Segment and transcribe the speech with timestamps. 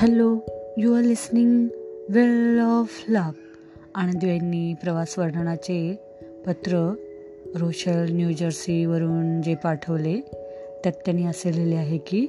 [0.00, 0.38] Hello
[0.76, 1.68] you are listening
[2.08, 3.32] well of love
[3.94, 5.98] Anand यांनी प्रवास वर्णनाचे
[6.46, 6.94] पत्र
[7.54, 10.20] रोशल न्यूजर्सीवरून जे पाठवले
[10.84, 12.26] त्यात त्यांनी असे लिहिले आहे की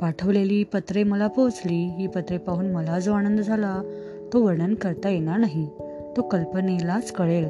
[0.00, 3.82] पाठवलेली पत्रे मला पोचली ही पत्रे पाहून मला जो आनंद झाला
[4.32, 5.66] तो वर्णन करता येणार नाही.
[6.16, 7.44] तो कल्पनेलाच कळेल.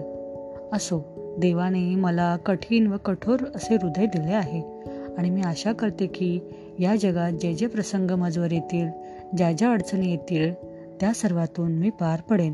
[0.73, 1.05] असो
[1.39, 4.63] देवाने मला कठीण व कठोर असे हृदय दिले आहे.
[5.19, 6.41] आणि मी आशा करते की
[6.79, 8.87] या जगात जे जे प्रसंग मजवर येतील
[9.37, 10.55] ज्या ज्या अडचणी येतील
[11.01, 12.53] त्या सर्वातून मी पार पडेन.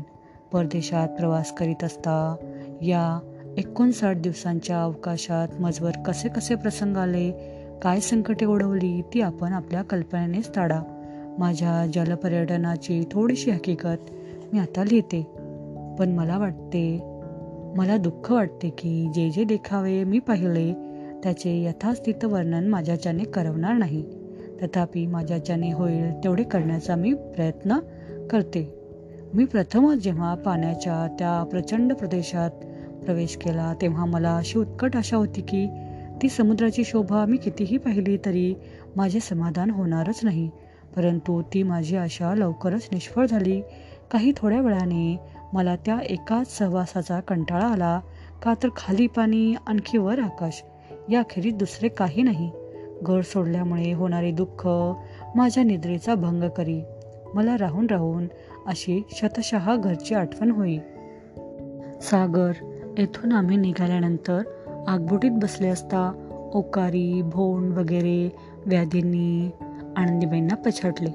[0.51, 2.35] परदेशात प्रवास करीत असता
[2.81, 3.19] या
[3.57, 7.31] एकोणसाठ दिवसांच्या अवकाशात मजवर कसे कसे प्रसंग आले
[7.83, 10.81] काय संकटे ओढवली ती आपण आपल्या कल्पनेनेच ताडा.
[11.39, 14.11] माझ्या जलपर्यटनाची थोडीशी हकीकत
[14.53, 15.21] मी आता लिहिते.
[15.99, 16.99] पण मला वाटते
[17.75, 20.73] मला दुःख वाटते की जे जे देखावे मी पाहिले
[21.23, 24.05] त्याचे यथास्थित वर्णन माझ्याच्याने करवणार नाही.
[24.63, 27.79] तथापि माझ्याच्याने होईल तेवढे करण्याचा मी प्रयत्न
[28.31, 28.79] करते.
[29.33, 32.49] मी प्रथमच जेव्हा पाण्याच्या त्या प्रचंड प्रदेशात
[33.05, 35.67] प्रवेश केला तेव्हा मला अशी उत्कट आशा होती की
[36.21, 38.55] ती समुद्राची शोभा मी कितीही पाहिली तरी
[38.95, 40.49] माझे समाधान होणारच नाही.
[40.95, 43.61] परंतु ती माझी आशा लवकरच निष्फळ झाली.
[44.11, 45.19] काही थोड्या वेळाने
[45.53, 47.99] मला त्या एकाच सहवासाचा कंटाळा आला.
[48.43, 50.63] का तर खाली पाणी आणखी वर आकाश.
[51.09, 52.51] याखेरीज दुसरे काही नाही.
[53.03, 54.67] घर सोडल्यामुळे होणारे दुःख
[55.35, 56.81] माझ्या निद्रेचा भंग करी.
[57.33, 58.27] मला राहून राहून
[58.67, 60.77] अशी शतशः घरची आठवण होई.
[62.01, 62.51] सागर
[62.97, 64.41] येथून आम्ही निघाल्यानंतर
[64.87, 68.29] आगबोटीत बसले असता ओकारी भोंड वगैरे
[68.65, 69.49] व्याधींनी
[69.97, 71.09] आनंदीबाईंना पछाटले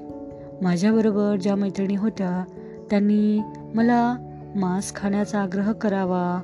[0.61, 2.43] माझ्याबरोबर ज्या मैत्रिणी होत्या
[2.89, 3.41] त्यांनी
[3.73, 4.15] मला
[4.55, 6.41] मांस खाण्याचा आग्रह करावा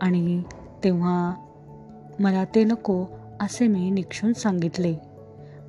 [0.00, 0.42] आणि
[0.84, 1.34] तेव्हा
[2.20, 3.04] मला ते नको
[3.40, 4.94] असे मी निक्षून सांगितले.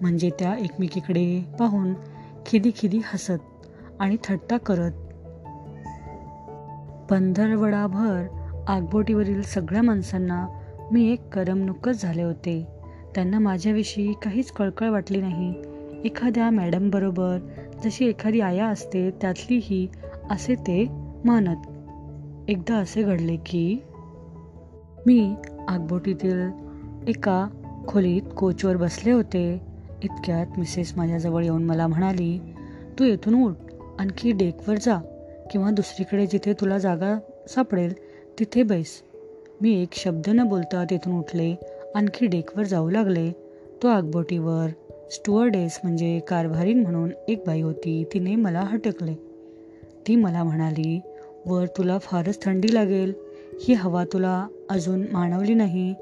[0.01, 1.93] म्हणजे त्या एकमेकीकडे पाहून
[2.45, 3.67] खिदी खिदी हसत
[3.99, 4.91] आणि थट्टा करत.
[7.09, 8.25] पंधरवडाभर
[8.67, 10.47] आगबोटीवरील सगळ्या माणसांना
[10.91, 12.67] मी एक करमणूकच झाले होते.
[13.15, 15.53] त्यांना माझ्याविषयी काहीच कळकळ वाटली नाही.
[16.05, 17.37] एखाद्या मॅडमबरोबर
[17.83, 19.87] जशी एखादी आया असते त्यातलीही
[20.29, 20.87] असे ते
[21.25, 21.57] मानत.
[22.49, 23.83] एकदा असे घडले की
[25.05, 25.35] मी
[25.67, 26.41] आगबोटीतील
[27.07, 27.47] एका
[27.91, 29.61] खोलीत कोचवर बसले होते.
[30.03, 32.39] इतक्यात मिसेस माझ्याजवळ येऊन मला म्हणाली
[32.99, 33.55] तू येथून उठ
[33.99, 34.99] आणखी डेकवर जा
[35.51, 37.17] किंवा दुसरीकडे जिथे तुला जागा
[37.49, 37.93] सापडेल
[38.39, 38.87] तिथे बैस.
[39.61, 41.55] मी एक शब्द न बोलता तेथून उठले
[41.95, 43.31] आणखी डेकवर जाऊ लागले.
[43.83, 44.67] तो आगबोटीवर
[45.11, 49.13] स्टुअर्डेस म्हणजे कारभारीन म्हणून एक बाई होती तिने मला हटकले.
[50.07, 50.99] ती मला म्हणाली
[51.45, 53.13] वर तुला फारच थंडी लागेल
[53.63, 55.93] ही हवा तुला अजून मानवली नाही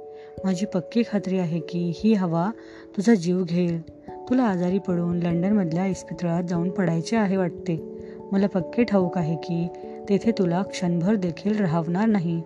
[0.44, 2.52] माझी पक्की खात्री आहे की ही हवा
[2.98, 3.82] तुझा जीव घेईल.
[4.30, 8.00] तुला आजारी पडून लंडनमधल्या इस्पितळात जाऊन पडायचे आहे वाटते.
[8.32, 9.68] मला पक्के ठाऊक आहे की
[10.10, 12.42] तेथे तुला क्षणभर देखील राहणार नाही.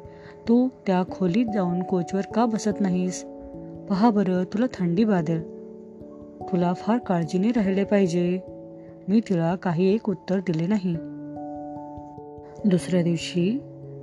[0.47, 3.25] तू त्या खोलीत जाऊन कोचवर का बसत नाहीस?
[3.89, 5.41] पहा बरं तुला थंडी बाधेल.
[6.51, 8.39] तुला फार काळजीने राहिले पाहिजे.
[9.07, 10.95] मी तिला काही एक उत्तर दिले नाही.
[12.69, 13.59] दुसऱ्या दिवशी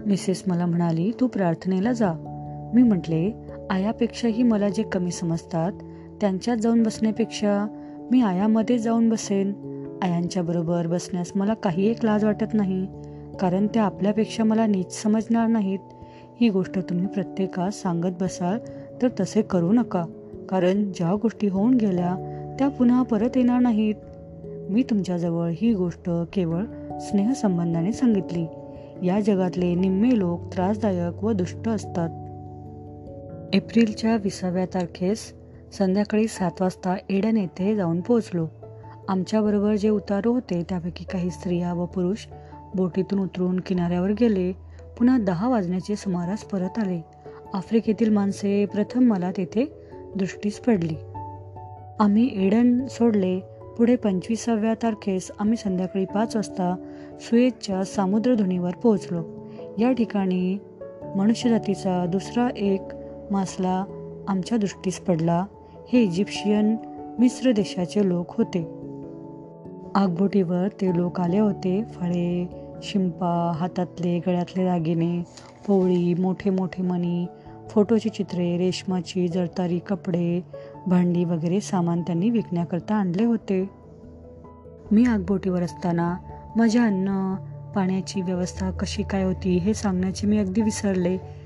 [0.06, 2.29] मिसेस मला म्हणाली तू प्रार्थनेला जा.
[2.74, 3.32] मी म्हटले
[3.70, 5.72] आयापेक्षाही मला जे कमी समजतात
[6.20, 7.66] त्यांच्यात जाऊन बसण्यापेक्षा
[8.10, 9.52] मी आयामध्ये जाऊन बसेन.
[10.02, 12.86] आयांच्या बरोबर बसण्यास मला काही एक लाज वाटत नाही
[13.40, 15.78] कारण त्या आपल्यापेक्षा मला नीच समजणार नाहीत.
[16.40, 18.58] ही गोष्ट तुम्ही प्रत्येकास सांगत बसाल
[19.02, 20.04] तर तसे करू नका
[20.48, 22.16] कारण ज्या गोष्टी होऊन गेल्या
[22.58, 23.94] त्या पुन्हा परत येणार नाहीत.
[24.44, 26.64] मी तुमच्याजवळ ही गोष्ट केवळ
[26.98, 28.46] स्नेहसंबंधाने सांगितली.
[29.06, 32.29] या जगातले निम्मे लोक त्रासदायक व दुष्ट असतात.
[33.52, 35.34] एप्रिलच्या विसाव्या तारखेस
[35.72, 38.48] संध्याकाळी सात वाजता एडन येथे जाऊन पोहोचलो.
[39.08, 42.18] आमच्याबरोबर जे उतारू होते त्यापैकी काही स्त्रिया व पुरुष
[42.74, 44.52] बोटीतून उतरून किनाऱ्यावर गेले.
[44.98, 47.04] पुन्हा दहा वाजण्याचे सुमारास परत आले.
[47.54, 49.72] आफ्रिकेतील माणसे प्रथम मला तेथे
[50.16, 50.96] दृष्टीस पडली.
[51.98, 53.40] आम्ही एडन सोडले.
[53.78, 56.76] पुढे पंचवीसाव्या तारखेस आम्ही संध्याकाळी पाच वाजता
[57.20, 59.22] सुएजच्या सामुद्रधुनीवर पोहोचलो.
[59.78, 60.58] या ठिकाणी
[61.16, 62.82] मनुष्यजातीचा दुसरा एक
[63.30, 63.84] मासला
[64.28, 65.44] आमच्या दृष्टीस पडला.
[65.92, 66.76] हे इजिप्शियन
[67.18, 68.60] मिस्र देशाचे लोक होते.
[69.94, 71.84] आगबोटीवर ते लोक आले होते.
[71.84, 72.48] फळे
[72.82, 75.22] शिंपा हातातले गळ्यातले दागिने
[75.66, 77.26] पोळी मोठे मोठे मणी
[77.68, 80.44] फोटोची चित्रे रेशमाची जळतारी कपडे
[80.86, 83.70] भांडी वगैरे सामान त्यांनी विकण्याकरता आणले होते.
[84.92, 86.16] मी आगबोटीवर असताना
[86.56, 87.34] माझ्या अन्न
[87.74, 91.39] पाण्याची व्यवस्था कशी काय होती हे सांगण्याचे मी अगदी विसरले.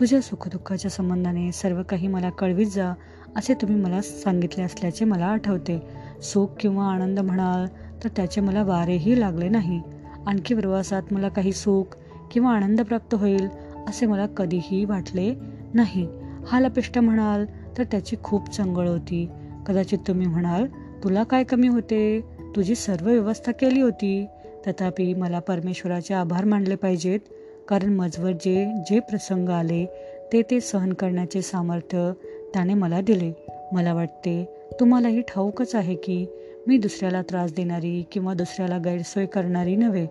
[0.00, 2.92] तुझ्या सुखदुःखाच्या संबंधाने सर्व काही मला कळवीत जा
[3.36, 5.82] असे तुम्ही मला सांगितले असल्याचे मला आठवते.
[6.22, 7.66] सुख किंवा आनंद म्हणाल
[8.04, 9.80] तर त्याचे मला वारेही लागले नाही.
[10.26, 11.96] आणखी प्रवासात मला काही सुख
[12.30, 13.48] किंवा आनंद प्राप्त होईल
[13.88, 15.34] असे मला कधीही वाटले
[15.74, 16.08] नाही.
[16.46, 17.44] हा लपिष्ट म्हणाल
[17.78, 19.28] तर त्याची खूप चंगळ होती.
[19.66, 20.66] कदाचित तुम्ही म्हणाल
[21.04, 22.20] तुला काय कमी होते?
[22.56, 24.26] तुझी सर्व व्यवस्था केली होती.
[24.66, 27.20] तथापि मला परमेश्वराचे आभार मानले पाहिजेत.
[27.68, 29.84] कारण मजवर जे जे प्रसंग आले
[30.32, 32.12] ते ते सहन करण्याचे सामर्थ्य
[32.54, 33.32] त्याने मला दिले.
[33.72, 34.44] मला वाटते
[34.80, 36.26] तुम्हालाही ठाऊकच आहे की
[36.66, 40.06] मी दुसऱ्याला त्रास देणारी किंवा दुसऱ्याला गैरसोय करणारी नव्हे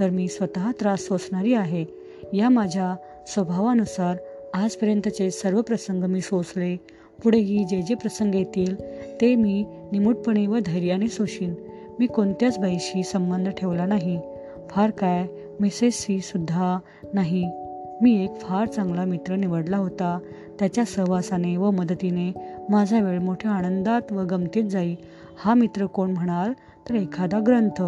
[0.00, 1.84] तर मी स्वतः त्रास सोसणारी आहे.
[2.32, 2.96] या माझ्या
[3.26, 4.16] स्वभावानुसार
[4.54, 6.76] आजपर्यंतचे सर्व प्रसंग मी सोसले.
[7.22, 8.74] पुढेही जे जे प्रसंग येतील
[9.20, 11.54] ते मी निमूटपणे व धैर्याने सोशीन.
[11.98, 14.20] मी कोणत्याच बाईशी संबंध ठेवला नाही.
[14.70, 15.26] फार काय
[15.60, 16.78] मिसेसशी सुद्धा
[17.12, 17.50] नाही.
[18.02, 20.18] मी एक फार चांगला मित्र निवडला होता.
[20.58, 22.32] त्याच्या सहवासाने व मदतीने
[22.68, 24.94] माझा वेळ मोठ्या आनंदात व गमतीत जाई.
[25.44, 26.52] हा मित्र कोण म्हणाल
[26.88, 27.82] तर एखादा ग्रंथ.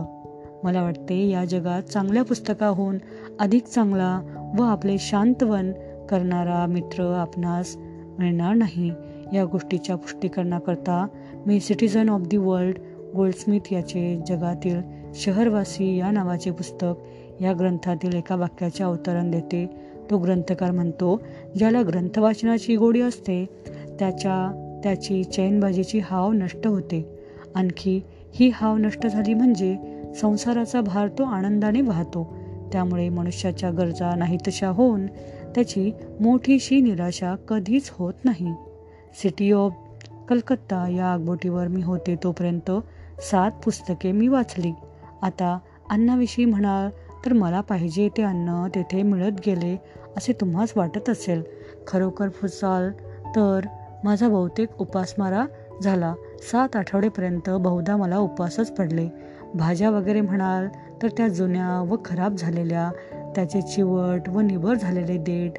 [0.64, 2.98] मला वाटते या जगात चांगल्या पुस्तकाहून
[3.40, 4.20] अधिक चांगला
[4.58, 5.72] व आपले शांतवन
[6.10, 7.76] करणारा मित्र आपणास
[8.18, 8.92] मिळणार नाही.
[9.32, 11.06] या गोष्टीच्या पुष्टीकरणाकरता
[11.46, 12.78] मी citizen of the world
[13.16, 14.80] Goldsmith याचे जगातील
[15.14, 16.92] शहरवासी या नावाचे पुस्तक
[17.40, 19.66] या ग्रंथातील एका वाक्याचे अवतरण देते.
[20.10, 21.20] तो ग्रंथकार म्हणतो
[21.58, 23.44] ज्याला ग्रंथवाचनाची गोडी असते
[23.98, 27.18] त्याच्या त्याची चैनबाजीची हाव नष्ट होते.
[27.54, 28.00] आणखी
[28.32, 29.76] ही हाव नष्ट झाली म्हणजे
[30.20, 32.34] संसाराचा भार तो आनंदाने वाहतो.
[32.72, 35.06] त्यामुळे मनुष्याच्या गरजा नाहीतशा होऊन
[35.54, 38.52] त्याची मोठीशी निराशा कधीच होत नाही.
[39.22, 39.72] सिटी ऑफ
[40.28, 42.70] कलकत्ता या आगबोटीवर मी होते तोपर्यंत
[43.18, 44.72] सात पुस्तके मी वाचली.
[45.22, 45.58] आता
[45.90, 49.76] अन्नाविषयी म्हणाल तर मला पाहिजे ते अन्न तेथे मिळत गेले
[50.16, 51.42] असे तुम्हाच वाटत असेल.
[51.86, 52.90] खरोखर फुसाल?
[53.36, 53.60] तर
[54.04, 55.46] माझा बहुतेक उपासमारा
[55.82, 56.14] झाला.
[56.52, 59.08] सात आठवडेपर्यंत बहुधा मला उपवासच पडले.
[59.54, 60.68] भाज्या वगैरे म्हणाल
[61.02, 62.90] तर त्या जुन्या व खराब झालेल्या
[63.36, 65.52] त्याचे चिवट व निबर झालेले देठ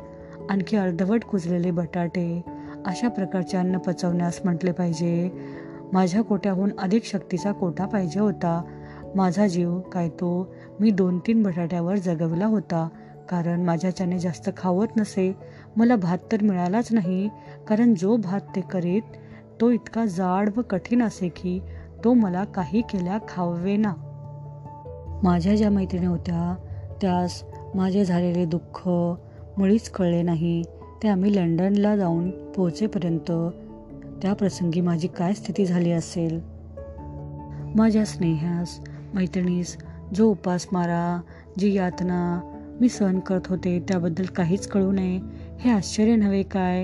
[0.50, 2.44] आणखी अर्धवट कुजलेले बटाटे
[2.86, 5.30] अशा प्रकारचे अन्न पचवण्यास म्हटले पाहिजे.
[5.94, 8.63] माझ्या कोट्याहून अधिक शक्तीचा कोटा पाहिजे होता?
[9.15, 12.88] माझा जीव काय तो मी दोन तीन बटाट्यावर जगवला होता.
[13.30, 15.36] कारण माझ्याच्याने जास्त खावत नसे
[15.75, 17.30] मला भात तर मिळालाच नाही.
[17.68, 19.01] कारण जो भात ते करीत
[19.62, 21.59] तो इतका जाड व कठीण असे की
[22.04, 23.94] तो मला काही केल्या खावेना
[25.24, 26.56] माझ्या ज्या मैत्रिणी होत्या
[27.01, 27.44] त्यास
[27.75, 28.81] माझे झालेले दुःख
[29.57, 30.63] मुळीच कळले नाही.
[31.03, 33.31] ते आम्ही लंडनला जाऊन पोहोचेपर्यंत
[34.21, 36.39] त्या प्रसंगी माझी काय स्थिती झाली असेल?
[37.75, 38.80] माझ्या स्नेहास
[39.18, 39.78] मैत्रिणीस
[40.16, 41.22] जो उपास मारा
[41.60, 42.42] जी यातना
[42.81, 45.19] मी सहन करत होते त्याबद्दल काहीच कळू नये.
[45.60, 46.84] हे आश्चर्य नव्हे काय?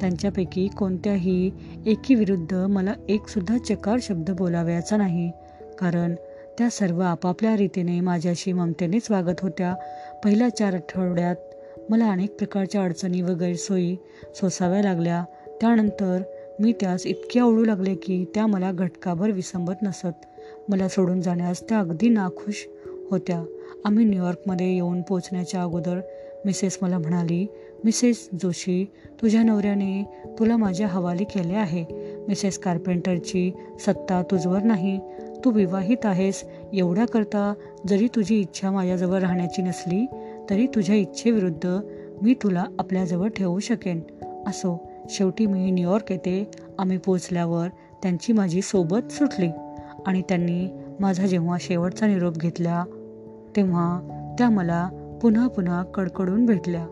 [0.00, 1.50] त्यांच्यापैकी कोणत्याही
[1.86, 5.30] एकीविरुद्ध मला एकसुद्धा चकार शब्द बोलावयाचा नाही.
[5.78, 6.14] कारण
[6.58, 9.74] त्या सर्व आपापल्या रीतीने माझ्याशी ममतेनेच वागत होत्या.
[10.24, 11.36] पहिल्या चार आठवड्यात
[11.90, 13.96] मला अनेक प्रकारच्या अडचणी व गैरसोयी
[14.34, 15.24] सोसाव्या लागल्या.
[15.60, 16.22] त्यानंतर
[16.60, 20.26] मी त्यास इतके आवडू लागले की त्या मला घटकाभर विसंबत नसत.
[20.68, 22.68] मला सोडून जाण्यास त्या अगदी नाखुश
[23.10, 23.44] होत्या.
[23.84, 26.00] आम्ही न्यूयॉर्कमध्ये येऊन पोचण्याच्या अगोदर
[26.44, 27.46] मिसेस मला म्हणाली
[27.84, 28.84] मिसेस जोशी
[29.22, 30.02] तुझ्या नवऱ्याने
[30.38, 31.84] तुला माझ्या हवाली केले आहे.
[32.28, 35.00] मिसेस कार्पेंटरची सत्ता तुझवर नाही.
[35.44, 36.44] तू विवाहित आहेस.
[36.72, 37.54] एवढ्याकरता
[37.88, 40.06] जरी तुझी इच्छा माझ्याजवळ राहण्याची नसली
[40.50, 41.66] तरी तुझ्या इच्छेविरुद्ध
[42.22, 44.00] मी तुला आपल्याजवळ ठेवू शकेन.
[44.46, 47.68] असो शेवटी मी न्यूयॉर्क येथे आम्ही पोचल्यावर
[48.02, 49.48] त्यांची माझी सोबत सुटली.
[50.06, 50.68] आणि त्यांनी
[51.00, 52.84] माझा जेव्हा शेवटचा निरोप घेतला
[53.56, 54.00] तेव्हा
[54.38, 54.88] त्या मला
[55.22, 56.86] पुन्हा पुन्हा कडकडून भेटल्या.